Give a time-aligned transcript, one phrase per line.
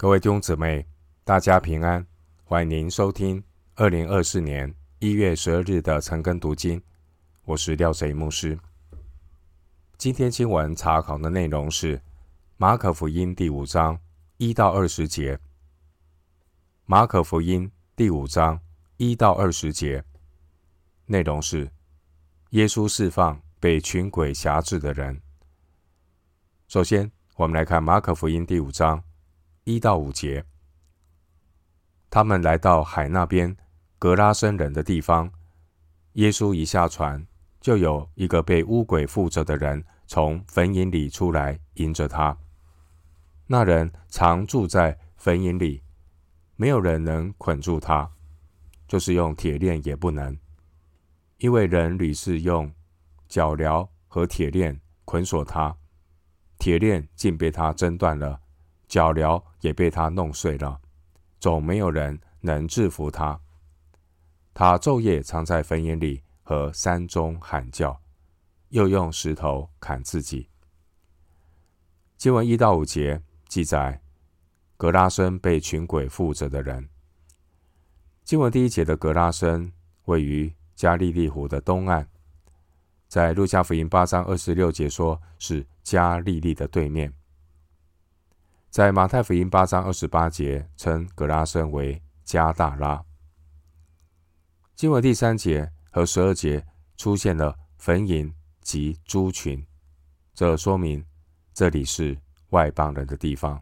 [0.00, 0.86] 各位弟兄姊妹，
[1.24, 2.06] 大家平安！
[2.44, 3.42] 欢迎您收听
[3.74, 6.80] 二零二四年一月十二日的晨更读经。
[7.44, 8.56] 我是廖贼牧师。
[9.96, 12.00] 今天经文查考的内容是
[12.58, 13.98] 马可福音第五章
[14.36, 15.36] 一到二十节。
[16.86, 18.60] 马可福音第五章
[18.98, 20.04] 一到二十节
[21.06, 21.68] 内容是
[22.50, 25.20] 耶稣释放被群鬼挟制的人。
[26.68, 29.02] 首先，我们来看马可福音第五章。
[29.68, 30.46] 一到五节，
[32.08, 33.54] 他们来到海那边
[33.98, 35.30] 格拉森人的地方。
[36.14, 37.26] 耶稣一下船，
[37.60, 42.34] 就有一个被污鬼附着的人从坟茔里出来迎着他。
[43.46, 45.82] 那人常住在坟茔里，
[46.56, 48.10] 没有人能捆住他，
[48.86, 50.34] 就是用铁链也不能，
[51.36, 52.72] 因为人屡次用
[53.28, 55.76] 脚镣和铁链捆锁他，
[56.58, 58.40] 铁链竟被他挣断了。
[58.88, 60.80] 脚镣也被他弄碎了，
[61.38, 63.38] 总没有人能制服他。
[64.54, 68.00] 他昼夜藏在坟塋里和山中喊叫，
[68.70, 70.48] 又用石头砍自己。
[72.16, 74.02] 经文一到五节记载，
[74.76, 76.88] 格拉森被群鬼附着的人。
[78.24, 79.72] 经文第一节的格拉森
[80.06, 82.08] 位于加利利湖的东岸，
[83.06, 87.12] 在路加福音八章二十六节说是加利利的对面。
[88.70, 93.02] 在马太福音八章二十八节称格拉森为加大拉。
[94.76, 96.64] 经文第三节和十二节
[96.96, 99.66] 出现了坟茔及猪群，
[100.34, 101.04] 这说明
[101.54, 102.16] 这里是
[102.50, 103.60] 外邦人的地方，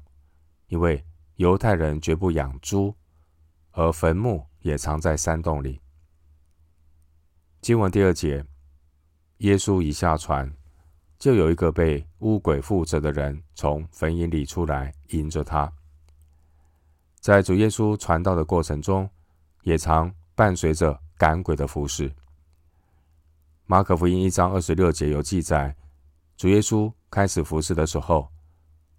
[0.67, 1.03] 因为
[1.37, 2.95] 犹太人绝不养猪，
[3.71, 5.81] 而坟墓也藏在山洞里。
[7.61, 8.45] 经文第二节，
[9.39, 10.53] 耶稣一下船。
[11.19, 15.73] 就有一个被污鬼附着的人从坟茔里出来迎着他。
[17.21, 19.09] 在主耶稣传道的过程中，
[19.63, 22.15] 也常伴随着赶鬼的服饰。
[23.65, 25.75] 马可福音一章二十六节有记载，
[26.37, 28.29] 主耶稣开始服侍的时候，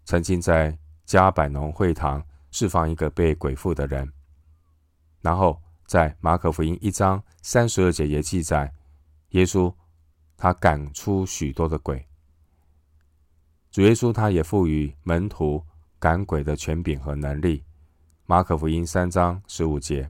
[0.04, 4.12] 曾经在加百农会堂释放一个被鬼附的人。
[5.22, 8.74] 然后在马可福音一章三十二节也记载，
[9.30, 9.74] 耶稣
[10.36, 12.07] 他赶出许多的鬼。
[13.70, 15.64] 主耶稣他也赋予门徒
[16.00, 17.64] 赶鬼的权柄和能力。
[18.26, 20.10] 马可福音三章十五节，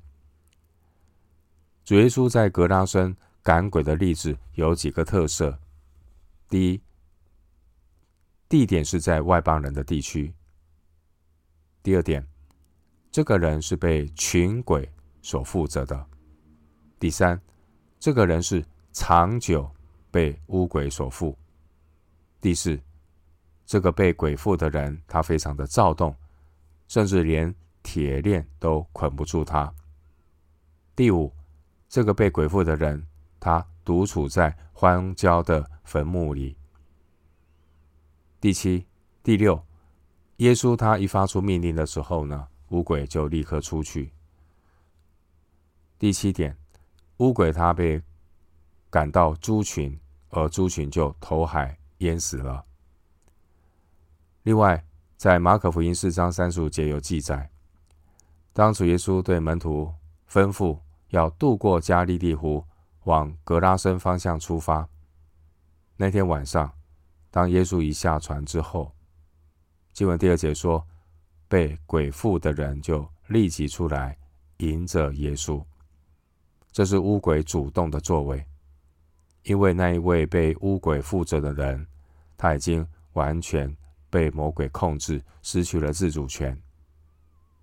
[1.84, 5.60] 主耶稣在格拉森赶鬼的例子有几个特色：
[6.50, 6.82] 第一，
[8.50, 10.34] 地点是在外邦人的地区；
[11.84, 12.26] 第二点，
[13.12, 14.90] 这个人是被群鬼
[15.22, 15.96] 所附着的；
[17.00, 17.40] 第三，
[18.00, 19.70] 这个人是长久
[20.10, 21.38] 被污鬼所附；
[22.40, 22.80] 第四。
[23.68, 26.16] 这个被鬼附的人，他非常的躁动，
[26.88, 29.72] 甚至连铁链都捆不住他。
[30.96, 31.34] 第五，
[31.90, 33.06] 这个被鬼附的人，
[33.42, 36.56] 他独处在荒郊的坟墓里。
[38.40, 38.88] 第七、
[39.22, 39.62] 第六，
[40.38, 44.14] 耶稣他一发出命令的时候呢，乌鬼就立刻出去。
[46.00, 46.56] 第七点，
[47.18, 48.02] 乌鬼他被
[48.90, 52.64] 赶到猪群，而猪群就投海淹死了。
[54.48, 54.82] 另外，
[55.18, 57.52] 在马可福音四章三十五节有记载，
[58.54, 59.94] 当主耶稣对门徒
[60.32, 62.64] 吩咐要渡过加利利湖，
[63.04, 64.88] 往格拉森方向出发。
[65.98, 66.72] 那天晚上，
[67.30, 68.90] 当耶稣一下船之后，
[69.92, 70.88] 经文第二节说，
[71.50, 74.18] 被鬼附的人就立即出来
[74.60, 75.62] 迎着耶稣。
[76.72, 78.46] 这是乌鬼主动的作为，
[79.44, 81.86] 因为那一位被乌鬼附着的人，
[82.38, 83.76] 他已经完全。
[84.10, 86.58] 被魔鬼控制，失去了自主权。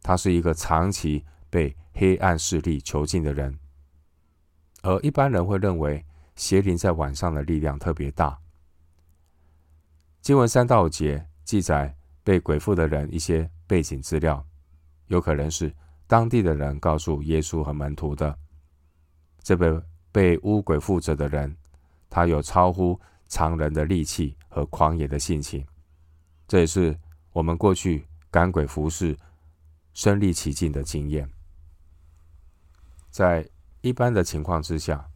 [0.03, 3.59] 他是一个长期被黑暗势力囚禁的人，
[4.83, 6.05] 而一般人会认为
[6.37, 8.39] 邪灵在晚上的力量特别大。
[10.21, 14.45] 经文三到五节记载被鬼附的人一些背景资料，
[15.07, 15.75] 有可能是
[16.07, 18.37] 当地的人告诉耶稣和门徒的。
[19.43, 21.55] 这位被污鬼附着的人，
[22.09, 22.99] 他有超乎
[23.29, 25.67] 常人的力气和狂野的性情。
[26.47, 26.99] 这也是
[27.33, 29.17] 我们过去赶鬼服事
[29.95, 31.29] 身历其境的经验。
[33.11, 33.49] 在
[33.81, 35.09] 一般的情况之下，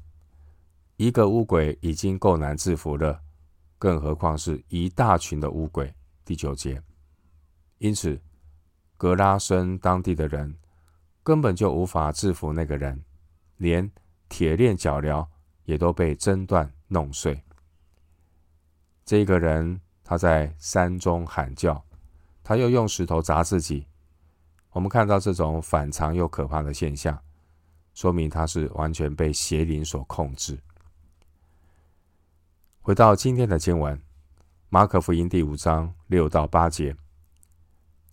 [0.97, 3.21] 一个乌鬼已经够难制服了，
[3.79, 5.95] 更何况是一大群的乌鬼。
[6.25, 6.83] 第九节，
[7.77, 8.21] 因此
[8.97, 10.57] 格拉森当地的人
[11.23, 13.05] 根本就无法制服那个人，
[13.59, 13.91] 连
[14.29, 15.29] 铁链脚镣
[15.65, 17.45] 也都被挣断弄碎。
[19.05, 19.81] 这个人。
[20.09, 21.85] 他在山中喊叫，
[22.43, 23.87] 他又用石头砸自己，
[24.71, 27.23] 我们看到这种反常又可怕的现象，
[27.93, 30.59] 说明他是完全被邪灵所控制。
[32.81, 34.01] 回到今天的经文，
[34.71, 36.97] 马可福音第五章六到八节，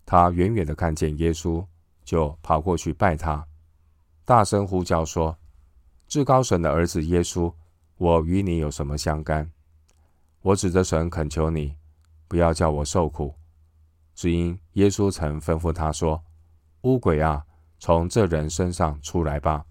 [0.06, 1.66] 他远远的看见耶稣，
[2.04, 3.48] 就跑过去拜他，
[4.26, 5.38] 大声呼叫说
[6.10, 7.54] ：“至高神的儿子耶稣，
[7.96, 9.50] 我与你有什么相干？
[10.42, 11.78] 我指着神恳求你，
[12.27, 13.36] 不要叫我受苦。”
[14.16, 16.24] 只因耶稣曾吩咐他说
[16.83, 17.45] ：“污鬼啊，
[17.80, 19.66] 从这人身上出来吧。”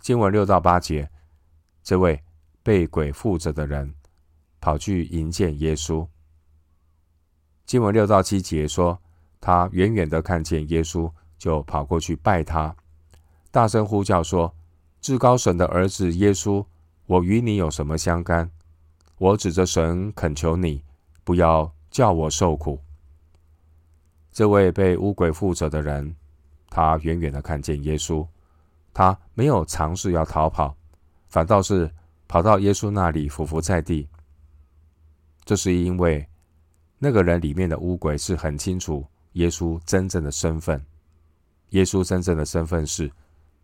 [0.00, 1.10] 经文六到八节，
[1.82, 2.22] 这位
[2.62, 3.94] 被鬼附着的人
[4.60, 6.06] 跑去迎见耶稣。
[7.64, 9.00] 经文六到七节说，
[9.40, 12.74] 他远远的看见耶稣，就跑过去拜他，
[13.50, 14.54] 大声呼叫说
[15.00, 16.66] ：“至高神的儿子耶稣，
[17.06, 18.50] 我与你有什么相干？
[19.18, 20.82] 我指着神恳求你，
[21.22, 22.80] 不要。”叫我受苦。
[24.32, 26.16] 这位被污鬼附着的人，
[26.68, 28.26] 他远远的看见耶稣，
[28.92, 30.76] 他没有尝试要逃跑，
[31.28, 31.88] 反倒是
[32.26, 34.08] 跑到耶稣那里伏伏在地。
[35.44, 36.28] 这是因为
[36.98, 40.84] 那个人里面的污鬼是很清楚耶稣真正的身份。
[41.68, 43.08] 耶稣真正的身份是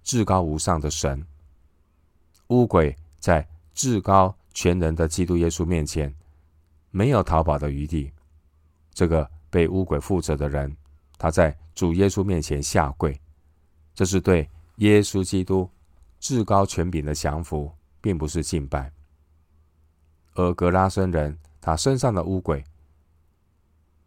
[0.05, 1.27] 至高无上的神。
[2.47, 3.45] 污鬼在
[3.75, 6.15] 至高全能的基督耶稣面前，
[6.91, 8.13] 没有逃跑的余地。
[8.93, 10.77] 这个被污鬼附着的人，
[11.17, 13.19] 他在主耶稣面前下跪，
[13.95, 15.71] 这是对耶稣基督
[16.19, 18.93] 至高权柄的降服，并不是敬拜。
[20.35, 22.65] 而格拉森人他身上的污鬼，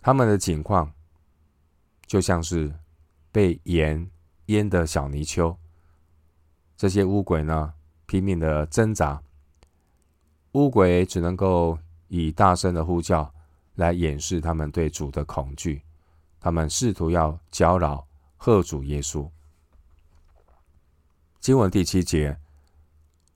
[0.02, 0.92] 他们的景况
[2.06, 2.74] 就像是
[3.32, 4.10] 被盐
[4.48, 5.58] 淹的小泥鳅。
[6.76, 7.74] 这些污鬼呢，
[8.06, 9.22] 拼命的挣扎，
[10.54, 11.78] 污鬼只能够
[12.08, 13.32] 以大声的呼叫。
[13.76, 15.82] 来掩饰他们对主的恐惧，
[16.40, 18.06] 他们试图要搅扰
[18.38, 19.28] 吓阻耶稣。
[21.40, 22.38] 经文第七节，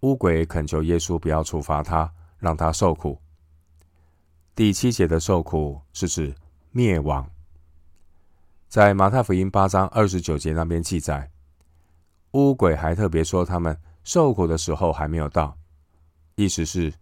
[0.02, 3.20] 污鬼恳求耶稣不要处罚他，让他受苦。
[4.54, 6.36] 第七节的受苦是指
[6.70, 7.28] 灭亡。
[8.68, 11.32] 在马太福音八章二十九节那边记载，
[12.34, 15.58] 污鬼还特别说他们受苦的时候还没有到，
[16.36, 16.94] 意思是。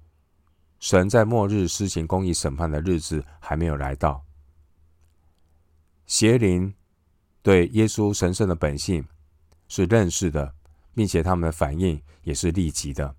[0.80, 4.24] 神在末日施行公义审判的日子还没有来到，
[6.06, 6.74] 邪灵
[7.42, 9.08] 对耶稣神圣的本性
[9.68, 10.54] 是认识的，
[10.94, 13.16] 并且他们的反应也是立即的。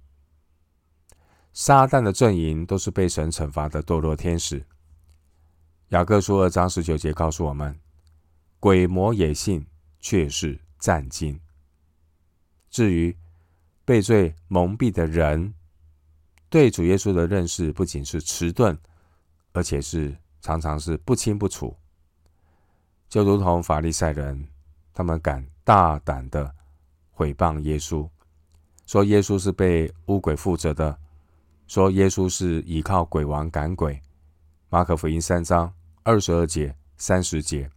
[1.53, 4.65] 撒旦的阵营都是被神惩罚的堕落天使。
[5.89, 7.79] 雅各书二章十九节告诉我们：
[8.61, 9.67] 鬼魔野性，
[9.99, 11.41] 却是战惊。
[12.71, 13.17] 至于
[13.85, 15.55] 被罪蒙蔽的人，
[16.49, 18.79] 对主耶稣的认识不仅是迟钝，
[19.53, 21.77] 而且是常常是不清不楚，
[23.09, 24.47] 就如同法利赛人，
[24.95, 26.55] 他们敢大胆的
[27.11, 28.09] 毁谤耶稣，
[28.87, 30.97] 说耶稣是被污鬼附着的，
[31.67, 34.01] 说耶稣是依靠鬼王赶鬼。
[34.69, 37.69] 马可福音三章二十二节、三十节，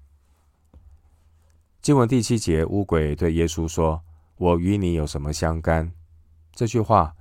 [1.81, 4.04] 经文第七节，污鬼对耶稣说
[4.38, 5.92] ：“我与你有什么相干？”
[6.54, 7.15] 这句话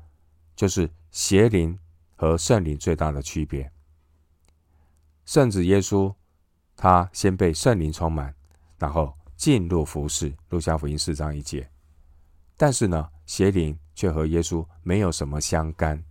[0.54, 0.90] 就是。
[1.10, 1.78] 邪灵
[2.14, 3.70] 和圣灵最大的区别，
[5.24, 6.14] 圣子耶稣
[6.76, 8.34] 他先被圣灵充满，
[8.78, 10.34] 然后进入服侍。
[10.50, 11.68] 路加福音四章一节。
[12.56, 16.02] 但是呢，邪灵却和耶稣没有什么相干。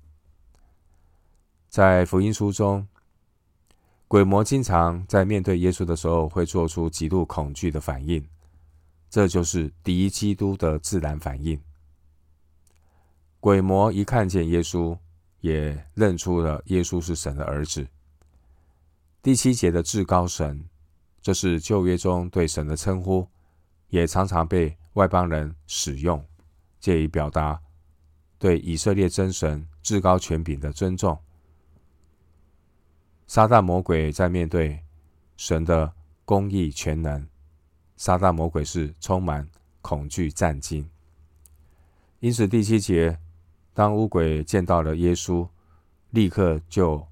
[1.70, 2.88] 在福音书中，
[4.08, 8.26] 鬼魔经常在面对耶稣的时候会做出极度恐惧的反应，
[9.10, 11.62] 这就是敌基督的自然反应。
[13.48, 14.98] 鬼魔一看见耶稣，
[15.40, 17.88] 也认出了耶稣是神的儿子。
[19.24, 20.68] 第七节的至高神，
[21.22, 23.26] 这是旧约中对神的称呼，
[23.88, 26.22] 也常常被外邦人使用，
[26.82, 27.58] 借以表达
[28.38, 31.18] 对以色列真神至高权柄的尊重。
[33.28, 34.78] 撒旦魔鬼在面对
[35.38, 35.94] 神的
[36.26, 37.26] 公义全能，
[37.96, 39.48] 撒旦魔鬼是充满
[39.82, 40.86] 恐惧战惊。
[42.20, 43.18] 因此第七节。
[43.78, 45.48] 当乌鬼见到了耶稣，
[46.10, 47.06] 立刻就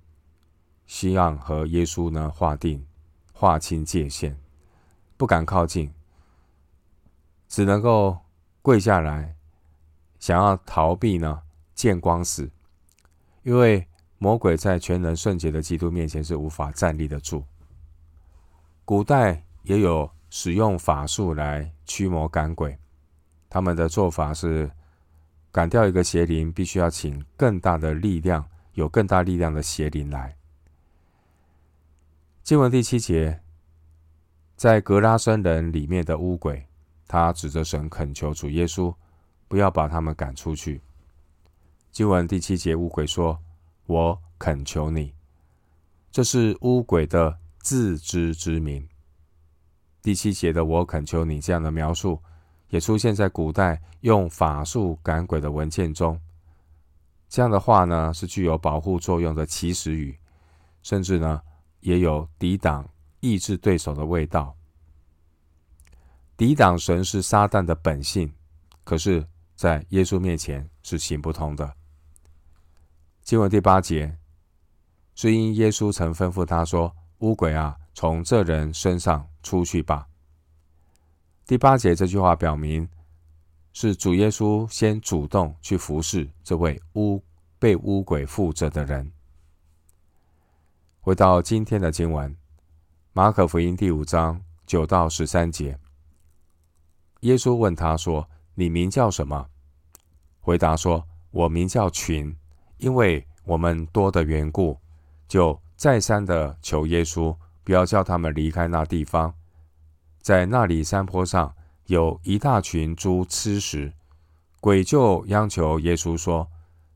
[0.87, 2.83] 希望和耶稣呢划定、
[3.33, 4.35] 划清界限，
[5.15, 5.93] 不敢靠近，
[7.47, 8.17] 只能够
[8.63, 9.35] 跪下来，
[10.17, 11.43] 想要逃避呢
[11.75, 12.49] 见光死，
[13.43, 17.43] 因为魔鬼在全能圣洁的基督面前是无法站立得住。
[18.83, 22.75] 古代也有使用法术来驱魔赶鬼，
[23.47, 24.71] 他们的做法是。
[25.55, 30.35] 赶掉一个邪灵，必须要请更大的力量，有更大力量的邪灵来。
[32.43, 33.39] 经文第七节，
[34.57, 36.67] 在格拉森人里面的污鬼，
[37.07, 38.93] 他指着神恳求主耶稣
[39.47, 40.81] 不要把他们赶出去。
[41.89, 43.39] 经文第七节，污鬼说
[43.87, 45.13] ：“我恳求你。”
[46.11, 48.85] 这是污鬼的自知之明。
[50.01, 52.21] 第七节的“我恳求你”这样的描述，
[52.75, 56.19] 也出现在古代用法术赶鬼的文件中。
[57.29, 60.19] 这样的话呢，是具有保护作用的祈使语，
[60.83, 61.41] 甚至呢，
[61.79, 62.85] 也有抵挡、
[63.21, 64.53] 抑制对手的味道。
[66.35, 68.29] 抵挡神是撒旦的本性，
[68.83, 71.73] 可是，在耶稣面前是行不通的。
[73.21, 74.17] 经文第八节。
[75.17, 80.05] 是因耶稣曾吩咐他说：“乌鬼啊，从这人身上出去吧。”
[81.47, 82.89] 第八节这句话表明，
[83.71, 87.21] 是主耶稣先主动去服侍这位污
[87.59, 89.11] 被污鬼附着的人。
[91.01, 92.35] 回到今天的经文，
[93.13, 95.77] 马可福音第五章九到十三节，
[97.19, 99.47] 耶稣问他说：“你名叫什么？”
[100.41, 102.35] 回答说：“我名叫群，
[102.79, 104.79] 因为我们多的缘故。”
[105.29, 109.35] 就再三的求耶稣，不要叫他们离开那地方。
[110.25, 111.55] 在那里山坡上
[111.85, 113.93] 有一大群猪吃食，
[114.59, 116.49] 鬼就央求耶稣说：“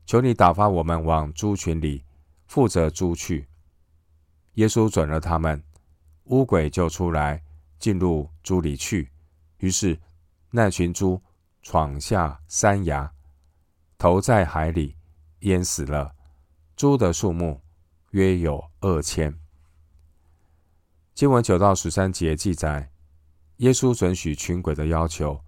[0.04, 2.02] 求你打发我们往猪群里，
[2.48, 3.46] 负责猪去。”
[4.54, 5.62] 耶稣准了他们，
[6.24, 7.40] 乌鬼就出来
[7.78, 9.08] 进入猪里去。
[9.58, 9.96] 于是
[10.50, 11.22] 那群猪
[11.62, 13.12] 闯下山崖，
[13.96, 14.96] 投在海里，
[15.42, 16.12] 淹死了。
[16.74, 17.62] 猪的数目。
[18.10, 19.38] 约有二千。
[21.14, 22.90] 经文九到十三节记载，
[23.60, 25.38] 耶稣准许群鬼的要求，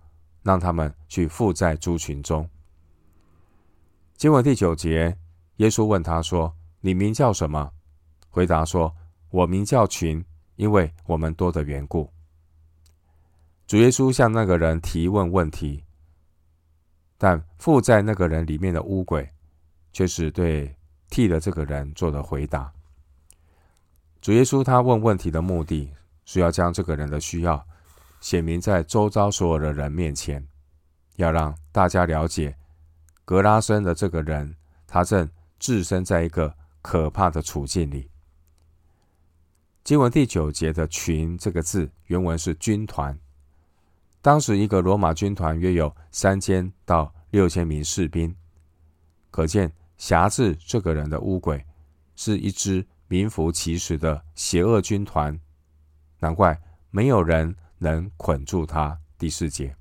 [0.43, 2.49] 让他们去附在猪群中。
[4.17, 5.17] 经文第九节，
[5.57, 7.73] 耶稣问他说：“你名叫什么？”
[8.31, 8.95] 回答说
[9.31, 10.25] ：“我名叫群，
[10.57, 12.09] 因为我们多的缘故。”
[13.67, 15.83] 主耶稣向那个人提问问题，
[17.19, 19.29] 但附在那个人里面的污鬼，
[19.93, 20.75] 却是对。
[21.09, 22.73] 替了这个人做的回答。
[24.23, 25.93] 主耶稣他问问题的目的
[26.25, 27.63] 是要将这个人的需要
[28.23, 30.43] 显明在周遭所有的人面前，
[31.17, 32.57] 要让大家了解
[33.27, 38.09] 格拉森的这个人，他正置身在一个可怕的处境里。
[39.85, 43.19] 经文第九节的“群”这个字，原文是军团。
[44.23, 48.35] 当时一个罗马军团约有三千到六千名士兵，
[49.31, 49.71] 可见。
[49.99, 51.65] 辖制这个人的乌鬼，
[52.17, 55.39] 是一支名副其实的邪恶军团，
[56.19, 56.61] 难怪
[56.91, 58.97] 没有人能捆住他。
[59.19, 59.77] 第四节，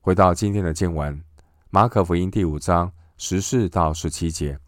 [0.00, 1.22] 回到今天的经文，
[1.68, 4.58] 马可福音第五章十四到十七节，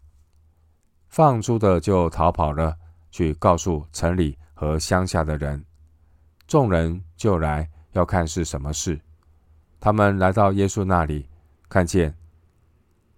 [1.09, 2.77] 放猪的就逃跑了，
[3.09, 5.65] 去告诉城里和乡下的人，
[6.47, 9.01] 众人就来要看是什么事。
[9.79, 11.27] 他们来到耶稣那里，
[11.67, 12.15] 看见。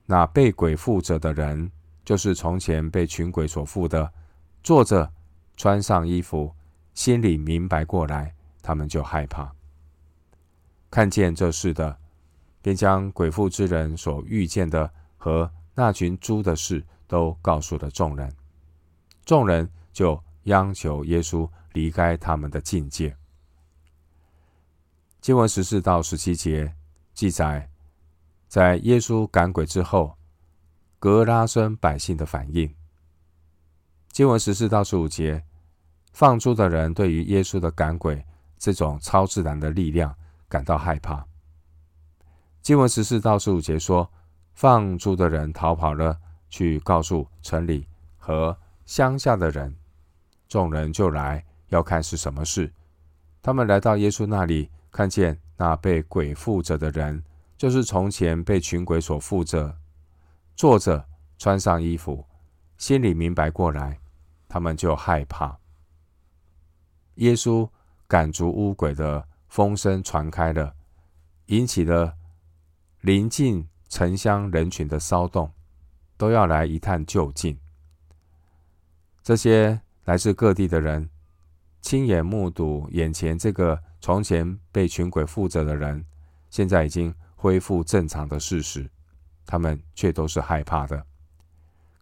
[0.05, 1.71] 那被鬼附着的人，
[2.03, 4.11] 就是从前被群鬼所附的，
[4.63, 5.11] 坐着，
[5.57, 6.54] 穿上衣服，
[6.95, 8.33] 心里明白过来，
[8.63, 9.53] 他们就害怕。
[10.89, 11.95] 看见这事的，
[12.61, 18.33] 便将鬼附之人所遇见的和那群猪的事都告诉了众人。
[19.23, 23.15] 众人就央求耶稣离开他们的境界。
[25.21, 26.73] 经文十四到十七节
[27.13, 27.69] 记载。
[28.47, 30.15] 在耶稣赶鬼之后，
[30.97, 32.73] 格拉森百姓的反应。
[34.11, 35.43] 经文十四到十五节，
[36.15, 38.25] 放猪的人对于耶稣的赶鬼
[38.57, 40.15] 这种超自然的力量
[40.47, 41.25] 感到害怕。
[42.61, 44.09] 经文十四到十五节说，
[44.53, 46.17] 放猪的人逃跑了，
[46.49, 49.75] 去告诉城里和乡下的人，
[50.47, 52.71] 众人就来要看是什么事。
[53.41, 57.21] 他们来到耶稣那里，看见那被鬼附着的人。
[57.57, 59.75] 就是从前被群鬼所附着，
[60.55, 61.05] 坐着，
[61.37, 62.25] 穿上衣服，
[62.77, 63.99] 心里明白过来，
[64.47, 65.57] 他们就害怕。
[67.15, 67.69] 耶稣
[68.07, 70.73] 赶逐污鬼的风声传开了，
[71.47, 72.15] 引起了
[73.01, 75.51] 邻近城乡人群的骚动，
[76.17, 77.57] 都要来一探究竟。
[79.23, 81.09] 这些来自各地的人，
[81.81, 86.05] 亲眼目睹眼前这个从前被群鬼附着的人，
[86.49, 87.13] 现在已经。
[87.37, 88.89] 恢复正常的事实，
[89.45, 91.05] 他们却都是害怕的。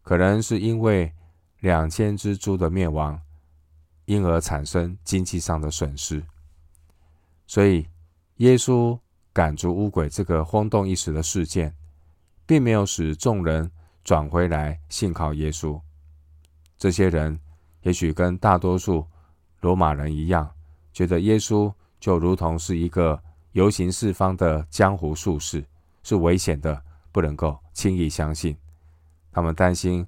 [0.01, 1.12] 可能是因为
[1.60, 3.20] 两千只猪的灭亡，
[4.05, 6.24] 因而产生经济上的损失。
[7.48, 7.88] 所以，
[8.38, 8.98] 耶稣
[9.31, 11.75] 赶逐污鬼这个轰动一时的事件，
[12.45, 13.69] 并没有使众人
[14.03, 15.79] 转回来信靠耶稣。
[16.77, 17.39] 这些人
[17.81, 19.05] 也许跟大多数
[19.62, 20.50] 罗马人一样，
[20.91, 25.63] 觉得耶稣就如同是一个游行四方的江湖术士，
[26.01, 26.81] 是危险的，
[27.12, 28.57] 不能够轻易相信。
[29.31, 30.05] 他们担心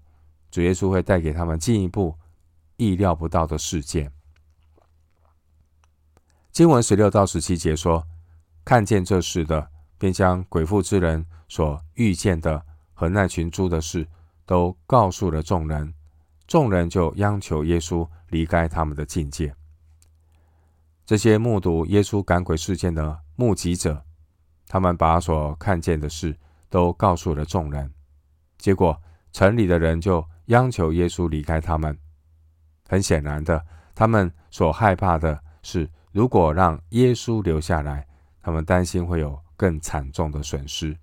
[0.52, 2.16] 主耶稣会带给他们进一步
[2.78, 4.12] 意料不到的事件。
[6.52, 8.08] 经文十六到十七节说
[8.64, 14.08] ：“看见这事的，便将鬼附之人所遇见的和那群猪的事，
[14.46, 15.94] 都告诉了众人。
[16.48, 19.54] 众人就央求耶稣离开他们的境界。
[21.06, 24.06] 这些目睹耶稣赶鬼事件的目击者，
[24.68, 26.38] 他们把所看见的事
[26.70, 27.94] 都告诉了众人。
[28.58, 29.02] 结果，
[29.34, 32.00] 城里的人就央求耶稣离开他们。
[32.88, 38.08] 很显然的，他们所害怕的是。”如果让耶稣留下来，
[38.42, 40.98] 他们担心会有更惨重的损失。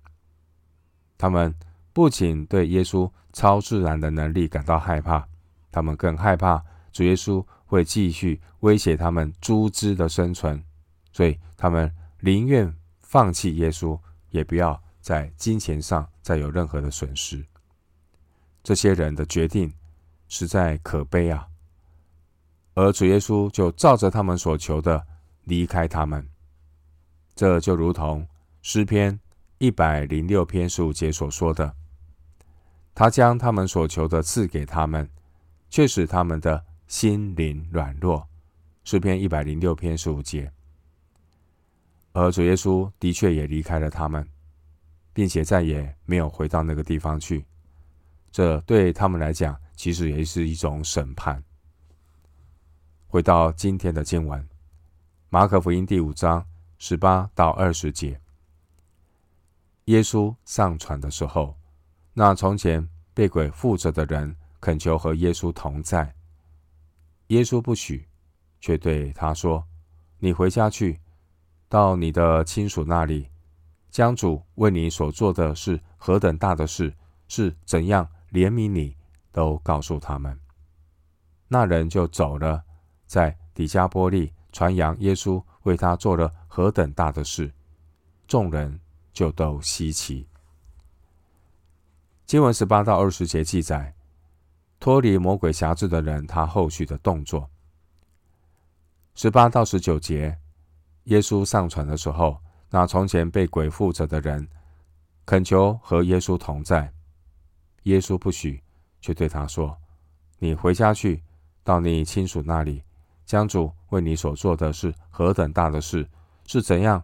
[1.19, 1.53] 他们
[1.93, 5.23] 不仅对耶稣超自然的能力感到害怕，
[5.71, 10.63] 他们更害怕主耶稣会继续威胁他们猪只的生存，
[11.11, 13.95] 所以他们宁愿放弃耶稣，
[14.31, 17.45] 也不要在金钱上再有任何的损失。
[18.63, 19.71] 这些人的决定
[20.27, 21.47] 实在可悲啊！
[22.75, 25.05] 而主耶稣就照着他们所求的
[25.43, 26.27] 离开他们，
[27.35, 28.27] 这就如同
[28.61, 29.19] 诗篇
[29.57, 31.73] 一百零六篇十五节所说的
[32.95, 35.07] ：“他将他们所求的赐给他们，
[35.69, 38.27] 却使他们的心灵软弱。”
[38.83, 40.51] 诗篇一百零六篇十五节。
[42.11, 44.27] 而主耶稣的确也离开了他们，
[45.13, 47.45] 并且再也没有回到那个地方去。
[48.31, 51.43] 这对他们来讲，其实也是一种审判。
[53.13, 54.49] 回到今天的经文，
[55.29, 56.43] 马可福音第五章
[56.79, 58.19] 十八到二十节。
[59.85, 61.55] 耶稣上船的时候，
[62.13, 66.15] 那从前被鬼附着的人恳求和耶稣同在，
[67.27, 68.07] 耶稣不许，
[68.59, 69.63] 却对他说
[70.17, 70.99] ：“你回家去，
[71.69, 73.29] 到你的亲属那里，
[73.91, 76.91] 将主为你所做的是何等大的事，
[77.27, 78.97] 是怎样怜悯你，
[79.31, 80.39] 都告诉他们。”
[81.49, 82.63] 那人就走了。
[83.13, 87.53] 在底加波利传扬耶稣为他做了何等大的事，
[88.27, 88.79] 众人
[89.13, 90.27] 就都稀奇。
[92.25, 93.93] 经文十八到二十节记载
[94.79, 97.47] 脱离魔鬼辖制的人，他后续的动作。
[99.13, 100.35] 十八到十九节，
[101.03, 102.39] 耶稣上船的时候，
[102.71, 104.47] 那从前被鬼附着的人
[105.23, 106.91] 恳求和耶稣同在，
[107.83, 108.63] 耶稣不许，
[109.01, 109.77] 却对他说
[110.39, 111.21] ：“你回家去，
[111.63, 112.81] 到你亲属那里。”
[113.25, 116.07] 将主为你所做的是何等大的事，
[116.45, 117.03] 是怎样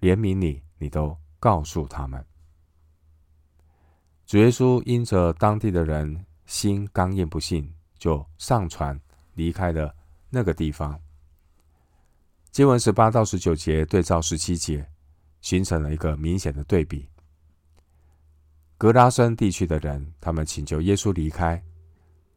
[0.00, 2.24] 怜悯你，你都告诉他们。
[4.26, 8.98] 主耶稣因着当地的人心刚硬不信，就上船
[9.34, 9.94] 离开了
[10.28, 11.00] 那个地方。
[12.50, 14.88] 经文十八到十九节对照十七节，
[15.40, 17.08] 形成了一个明显的对比。
[18.76, 21.62] 格拉森地区的人，他们请求耶稣离开，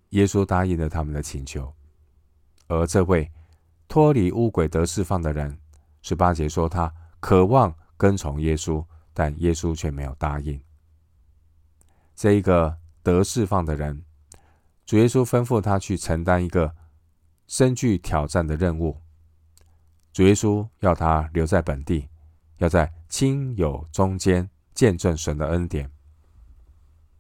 [0.10, 1.74] 耶稣答应了他们的请求。
[2.80, 3.32] 而这位
[3.88, 5.58] 脱离污鬼得释放的人，
[6.02, 10.60] 十八节说他渴望跟从耶稣，但耶稣却没有答应。
[12.16, 14.04] 这一个得释放的人，
[14.86, 16.76] 主耶稣吩咐他去承担一个
[17.48, 18.98] 深具挑战的任务。
[20.12, 22.08] 主耶稣要他留在本地，
[22.58, 25.92] 要在亲友中间见证神的恩典。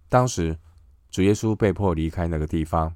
[0.09, 0.57] 当时，
[1.09, 2.95] 主耶稣被迫离开那个地方。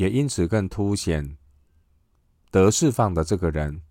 [0.00, 1.36] 也因此更凸显
[2.50, 3.82] 得释放的这个人，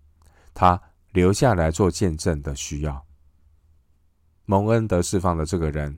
[0.52, 3.06] 他留下来做见证的需要。
[4.44, 5.96] 蒙恩得释放的这个人，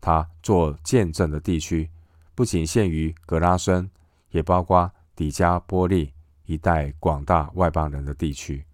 [0.00, 1.90] 他做见证的地区
[2.34, 3.90] 不仅限于格拉森，
[4.30, 6.14] 也包括底加波利
[6.46, 8.64] 一带广大外邦人的地区。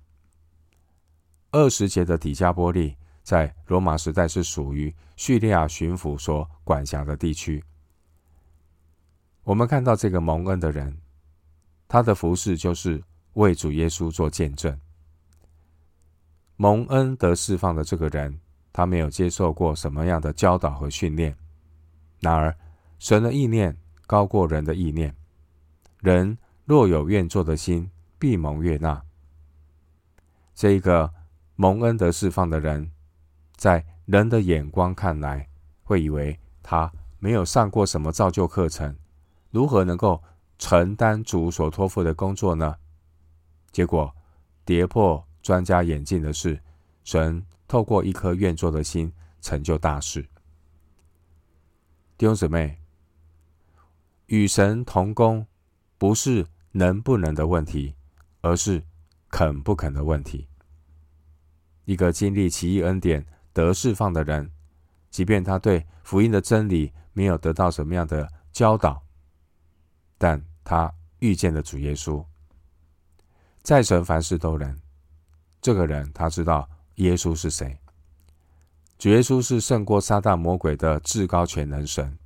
[1.50, 7.64] 二十节的底加波利在罗马时代是属于叙利亚巡抚所管辖的地区。
[9.48, 10.94] 我们看到这个蒙恩的人，
[11.88, 14.78] 他的服饰就是为主耶稣做见证。
[16.56, 18.38] 蒙恩得释放的这个人，
[18.74, 21.34] 他没有接受过什么样的教导和训练。
[22.20, 22.54] 然而，
[22.98, 23.74] 神的意念
[24.06, 25.16] 高过人的意念，
[26.00, 29.02] 人若有愿做的心，必蒙悦纳。
[30.54, 31.10] 这一个
[31.56, 32.92] 蒙恩得释放的人，
[33.56, 35.48] 在人的眼光看来，
[35.84, 38.94] 会以为他没有上过什么造就课程。
[39.50, 40.22] 如何能够
[40.58, 42.76] 承担主所托付的工作呢？
[43.70, 44.14] 结果
[44.64, 46.60] 跌破专家眼镜的是，
[47.04, 50.22] 神透过一颗愿做的心成就大事。
[52.16, 52.78] 弟兄姊妹，
[54.26, 55.46] 与神同工
[55.96, 57.94] 不是能不能的问题，
[58.40, 58.82] 而是
[59.30, 60.48] 肯不肯的问题。
[61.84, 64.50] 一个经历奇异恩典得释放的人，
[65.10, 69.02] 即便他对福音的真理没有得到什么样的教导，
[70.18, 72.24] 但他遇见了主耶稣，
[73.62, 74.78] 在神凡事都能。
[75.62, 77.80] 这个人他知道耶稣是谁，
[78.98, 82.18] 主耶稣是胜过撒旦魔鬼的至高全能神。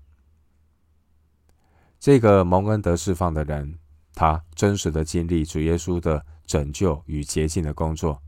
[2.01, 3.79] 这个蒙恩得释放的人，
[4.15, 8.21] 他真实的经历主耶稣的拯救与洁净的工作。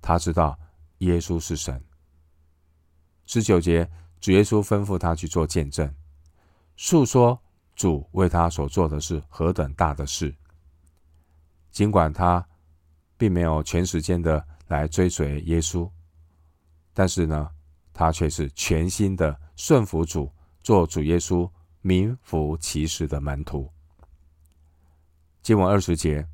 [0.00, 0.58] 他知道
[0.98, 1.84] 耶稣是神。
[3.26, 5.94] 十九节，主耶稣吩咐他去做见证，
[6.76, 7.42] 述说
[7.78, 10.34] 主为他所做的是何等大的事。
[11.70, 12.44] 尽管他
[13.16, 15.88] 并没有全时间的来追随耶稣，
[16.92, 17.48] 但是呢，
[17.94, 20.28] 他却是全心的顺服主，
[20.60, 21.48] 做主耶稣
[21.80, 23.70] 名副其实的门徒。
[25.40, 26.26] 经文二十节，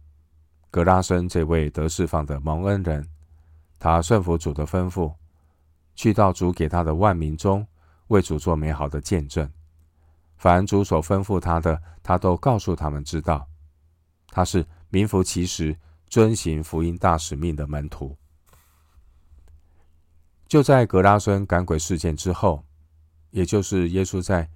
[0.70, 3.06] 格拉森这位得释放的蒙恩人。
[3.78, 5.14] 他顺服主的吩咐，
[5.94, 7.66] 去到主给他的万民中，
[8.06, 9.52] 为主做美好的见证。
[10.36, 13.48] 凡主所吩咐他的，他都告诉他们知道。
[14.28, 15.76] 他是名副其实
[16.08, 18.16] 遵行福音大使命的门徒。
[20.46, 22.64] 就在格拉森赶鬼事件之后，
[23.30, 24.48] 也就是耶稣在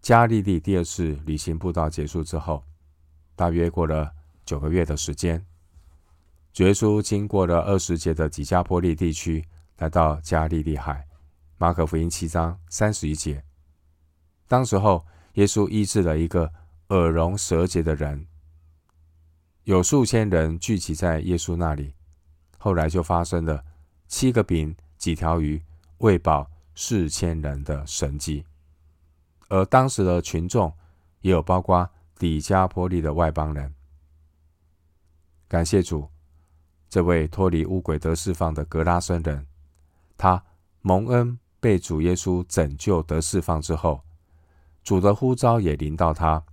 [0.00, 2.62] 加利利第二次旅行布道结束之后，
[3.34, 4.10] 大约过了
[4.44, 5.44] 九个月的时间。
[6.56, 9.44] 耶稣经过了二十节的几加波利地区，
[9.78, 11.06] 来到加利利海。
[11.58, 13.44] 马可福音七章三十一节，
[14.50, 16.52] 当时候耶稣医治了一个
[16.88, 18.26] 耳聋舌结的人，
[19.62, 21.94] 有数千人聚集在耶稣那里。
[22.58, 23.64] 后来就发生了
[24.08, 25.62] 七个饼几条鱼
[25.98, 28.44] 喂饱四千人的神迹，
[29.48, 30.74] 而当时的群众
[31.20, 33.72] 也有包括底加坡利的外邦人。
[35.46, 36.08] 感谢主。
[36.88, 39.46] 这位脱离污鬼得释放的格拉森人，
[40.18, 40.42] 他
[40.80, 44.02] 蒙恩被主耶稣拯救得释放之后，
[44.82, 46.44] 主的呼召也临到他，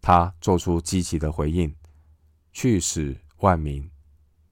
[0.00, 1.74] 他做出积极的回应，
[2.52, 3.90] 去使万民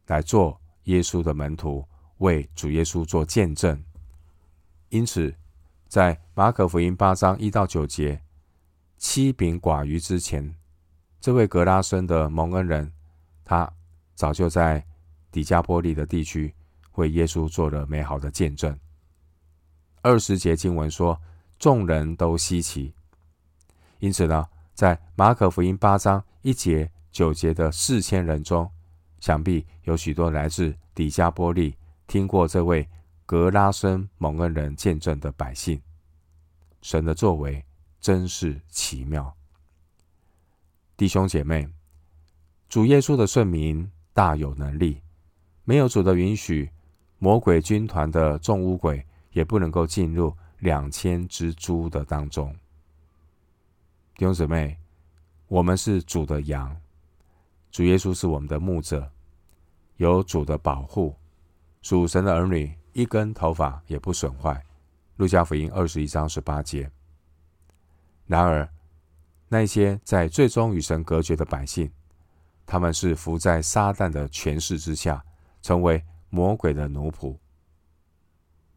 [0.07, 1.87] 来做耶稣的门徒，
[2.19, 3.83] 为主耶稣做见证。
[4.89, 5.35] 因此，
[5.89, 8.23] 在马可福音八章一到九节，
[8.99, 10.55] 七饼寡鱼之前，
[11.21, 12.93] 这位格拉森的蒙恩人，
[13.45, 13.73] 他
[14.15, 14.85] 早就在。
[15.33, 16.55] 底加波利的地区
[16.97, 18.79] 为耶稣做了美好的见证。
[20.03, 21.19] 二十节经文说，
[21.63, 22.93] 众人都稀奇。
[24.01, 24.45] 因此呢，
[24.75, 28.69] 在马可福音八章一节、九节的四千人中，
[29.21, 31.77] 想必有许多来自底加波利
[32.09, 32.89] 听过这位
[33.25, 35.81] 格拉森蒙恩人见证的百姓。
[36.81, 37.65] 神的作为
[38.01, 39.33] 真是奇妙。
[40.97, 41.69] 弟兄姐妹，
[42.69, 45.01] 主耶稣的圣名大有能力。
[45.63, 46.69] 没有主的允许，
[47.21, 52.55] 魔鬼军团的众污鬼也不能够进入两千只猪的当中。
[54.15, 54.79] 弟兄姊妹，
[55.49, 56.81] 我们是主的羊，
[57.73, 59.11] 主耶稣是我们的牧者，
[59.97, 61.17] 有主的保护，
[61.83, 64.65] 属神的儿女一根头发也不损坏。
[65.17, 66.89] 路加福音二十一章十八节。
[68.27, 68.73] 然而，
[69.49, 71.91] 那些在最终与神隔绝的百姓，
[72.65, 75.25] 他们是伏在撒旦的权势之下。
[75.61, 77.37] 成为魔鬼的奴仆。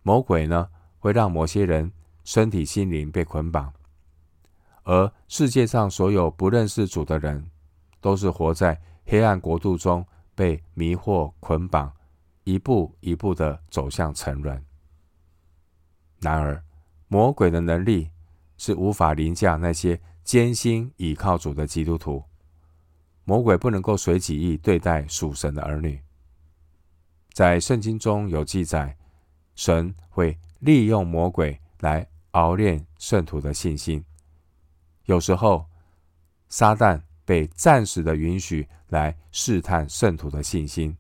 [0.04, 0.70] 魔鬼呢，
[1.06, 1.92] 会让某些人
[2.24, 3.72] 身体、心灵被捆绑，
[4.82, 7.46] 而世界上所有不认识主的人，
[8.02, 11.94] 都是活在黑暗国度中，被迷惑捆绑，
[12.44, 14.66] 一步一步的走向沉沦。
[16.22, 16.64] 然而，
[17.08, 18.10] 魔鬼的能力
[18.58, 22.24] 是无法凌驾那些艰辛倚靠主的基督徒。
[23.26, 26.02] 魔鬼不能够随己意对待属神的儿女。
[27.32, 28.98] 在圣经中有记载，
[29.54, 34.04] 神会利用魔鬼来熬炼圣徒的信心。
[35.06, 35.66] 有时候，
[36.50, 40.96] 撒旦被暂时的允许来试探圣徒的信心。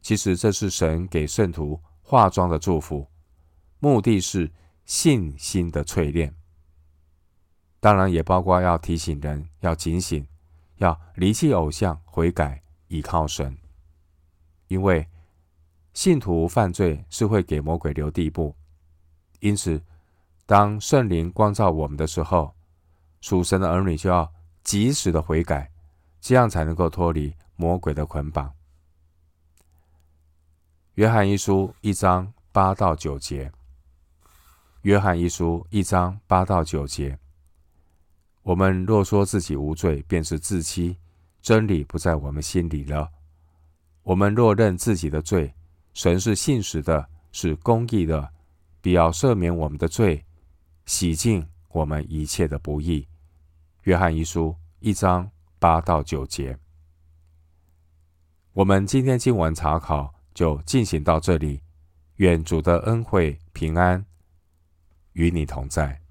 [0.00, 3.06] 其实这是神给圣徒化妆的祝福，
[3.78, 4.50] 目的是
[4.84, 6.34] 信心的淬炼。
[7.78, 10.26] 当然，也包括要提醒人要警醒，
[10.76, 13.56] 要离弃偶像，悔改，倚靠神，
[14.68, 15.06] 因为。
[15.94, 18.56] 信徒犯罪是会给魔鬼留地步，
[19.42, 19.82] 因此，
[20.46, 22.54] 当圣灵光照我们的时候，
[23.20, 25.68] 属神的儿女就要及时的悔改，
[26.20, 28.52] 这样才能够脱离魔鬼的捆绑。
[30.94, 33.50] 约翰一书一章八到九节，
[34.82, 37.18] 约翰一书一章八到九节，
[38.42, 40.96] 我们若说自己无罪，便是自欺，
[41.40, 43.10] 真理不在我们心里了。
[44.04, 45.52] 我们若认自己的罪，
[45.94, 48.32] 神是信实的，是公义的，
[48.82, 50.26] 必要赦免我们的罪，
[50.84, 53.08] 洗净我们一切的不义。
[53.84, 56.58] 约翰一书一章八到九节。
[58.52, 61.62] 我们今天经文查考就进行到这里，
[62.16, 64.04] 愿主的恩惠平安
[65.12, 66.01] 与你同在。